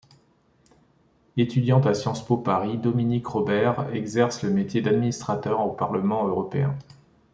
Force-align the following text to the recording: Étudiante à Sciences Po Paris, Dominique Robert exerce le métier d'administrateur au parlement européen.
Étudiante 1.37 1.85
à 1.85 1.93
Sciences 1.93 2.25
Po 2.25 2.35
Paris, 2.37 2.79
Dominique 2.79 3.27
Robert 3.27 3.93
exerce 3.93 4.41
le 4.41 4.49
métier 4.49 4.81
d'administrateur 4.81 5.59
au 5.63 5.73
parlement 5.73 6.27
européen. 6.27 6.75